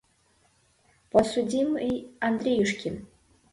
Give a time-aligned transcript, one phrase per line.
[1.11, 1.93] —Подсудимый
[2.27, 2.95] Андреюшкин.